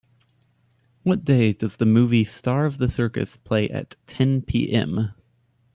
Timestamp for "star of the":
2.23-2.89